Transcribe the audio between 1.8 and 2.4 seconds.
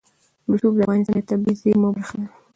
برخه ده.